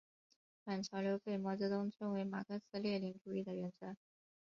[0.65, 3.95] 反潮流被毛泽东称为马克思列宁主义的原则。